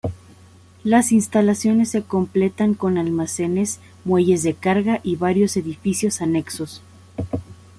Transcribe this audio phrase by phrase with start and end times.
[0.83, 6.81] Las instalaciones se completan con almacenes, muelles de carga, y varios edificios anexos.